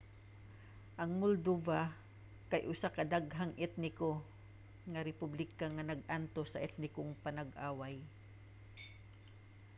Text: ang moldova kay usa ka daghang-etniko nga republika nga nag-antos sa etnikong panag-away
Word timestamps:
ang 1.01 1.11
moldova 1.21 1.81
kay 2.51 2.61
usa 2.73 2.87
ka 2.95 3.03
daghang-etniko 3.13 4.11
nga 4.91 5.05
republika 5.09 5.65
nga 5.75 5.83
nag-antos 5.91 6.47
sa 6.51 6.63
etnikong 6.67 7.11
panag-away 7.23 7.95